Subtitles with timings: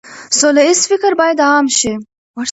[0.39, 1.93] سوله ييز فکر بايد عام شي.